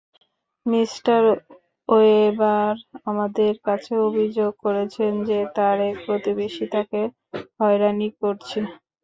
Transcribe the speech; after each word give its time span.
Mr 0.65 0.93
Weber 1.89 2.73
আমাদের 3.05 3.53
কাছে 3.65 3.93
অভিযোগ 4.07 4.51
করেছেন 4.65 5.11
যে 5.27 5.39
তার 5.55 5.77
এক 5.89 5.97
প্রতিবেশী 6.05 6.65
তাকে 6.73 7.01
হয়রানি 7.59 8.07
করছে। 8.19 8.59